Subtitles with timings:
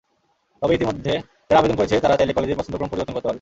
[0.61, 1.13] তবে ইতিমধ্যে
[1.47, 3.29] যারা আবেদন করেছে, তারা চাইলে কলেজের পছন্দক্রম পরিবর্তন করতে পারবে।